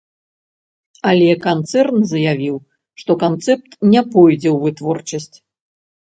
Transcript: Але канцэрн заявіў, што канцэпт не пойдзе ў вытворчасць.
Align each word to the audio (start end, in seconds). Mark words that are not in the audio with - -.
Але 1.09 1.27
канцэрн 1.47 1.99
заявіў, 2.11 2.55
што 3.01 3.11
канцэпт 3.23 3.69
не 3.91 4.01
пойдзе 4.15 4.49
ў 4.55 4.71
вытворчасць. 4.71 5.37